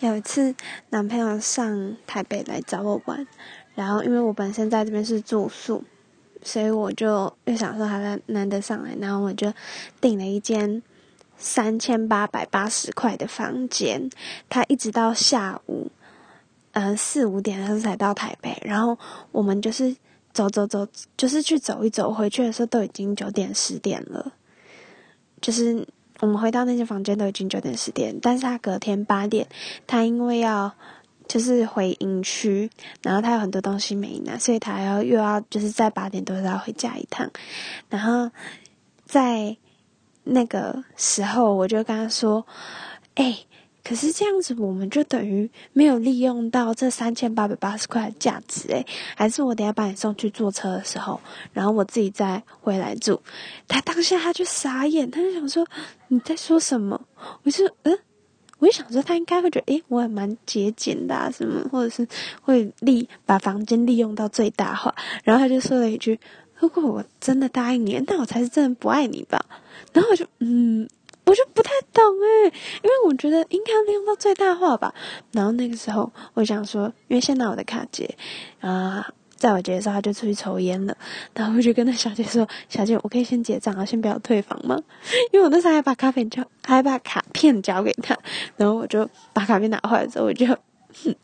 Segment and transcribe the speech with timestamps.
[0.00, 0.54] 有一次，
[0.88, 3.26] 男朋友上台北来找我玩，
[3.74, 5.84] 然后因为我本身在这边是住宿，
[6.42, 9.52] 所以我就又想说他难得上来，然后我就
[10.00, 10.82] 订了一间
[11.36, 14.08] 三千八百八十块的房间。
[14.48, 15.90] 他一直到下午，
[16.72, 18.98] 呃四五点的时候才到台北，然后
[19.32, 19.94] 我们就是
[20.32, 20.88] 走走走，
[21.18, 24.32] 就是去走一走，回去的时候都已经九点十点了，
[25.42, 25.86] 就是。
[26.20, 29.46] 我们回到那间房间都已经九点十点，但是他隔天八点，
[29.86, 30.72] 他因为要
[31.26, 32.70] 就是回营区，
[33.02, 37.30] 然后他有很多东西没拿，所以他要又要就是在八点多要回家一趟，
[37.88, 38.30] 然后
[39.04, 39.56] 在
[40.24, 42.46] 那个时候我就跟他说
[43.16, 43.38] ：“哎。”
[43.82, 51.20] 可是这样子，我们就等于没有利用到这三千八百八十块的价值诶，还是我等下把你送去坐车的时候，
[51.52, 53.20] 然后我自己再回来住。
[53.66, 55.66] 他当下他就傻眼，他就想说
[56.08, 57.00] 你在说什么？
[57.42, 57.98] 我就嗯，
[58.58, 62.06] 我就想说他应该会觉得诶，我也蛮节俭的啊，什么，或者是
[62.42, 64.94] 会利把房间利用到最大化。
[65.24, 66.20] 然后他就说了一句
[66.58, 69.44] ：“如果我真的答应你，那我才是真的不爱你吧？”
[69.92, 70.88] 然后我就嗯。
[71.30, 72.46] 我就不太懂诶，
[72.82, 74.92] 因为我觉得应该利用到最大化吧。
[75.30, 78.12] 然后那个时候，我想说，因为先拿我的卡结，
[78.58, 80.96] 啊，在我结的时候，他就出去抽烟了。
[81.32, 84.76] 然后我就跟那小姐说：“小姐，我可以先结账啊，先不要退房吗？”
[85.30, 88.18] 因为我那时候还把卡片交，还把卡片交给他。
[88.56, 90.44] 然后我就把卡片拿回来之后，我就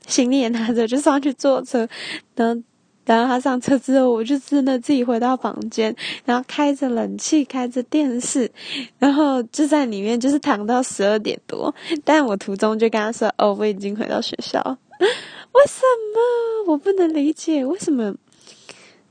[0.06, 1.88] 行李也拿着，就上去坐车。
[2.36, 2.62] 然后。
[3.06, 5.94] 然后他上车之后，我就真的自己回到房间，
[6.26, 8.50] 然后开着冷气，开着电视，
[8.98, 11.74] 然后就在里面就是躺到十二点多。
[12.04, 14.60] 但我途中就跟他说：“哦，我已经回到学校。”
[15.00, 15.80] 为什
[16.12, 16.72] 么？
[16.72, 18.14] 我不能理解为什么。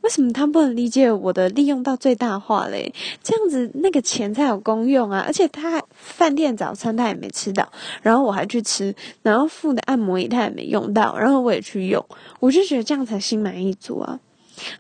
[0.05, 2.93] 为什么他不能理解我的利用到最大化嘞？
[3.23, 5.23] 这样子那个钱才有功用啊！
[5.25, 7.67] 而且他饭店早餐他也没吃到，
[8.03, 12.05] 然后我还去吃，然后付的按摩椅他也没用到，然后我也去用，
[12.39, 14.19] 我就觉得这样才心满意足啊！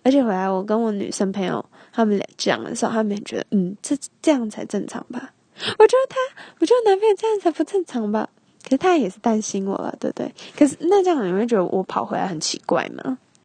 [0.03, 5.33] 而且回来我跟我女生朋友他们俩讲的时候，他们也觉得嗯，这这样才正常吧？
[5.79, 6.17] 我觉得他，
[6.59, 8.29] 我觉得男朋友这样才不正常吧？
[8.63, 10.31] 可是他也是担心我了，对不对？
[10.55, 13.17] 可是那这样你会觉得我跑回来很奇怪吗？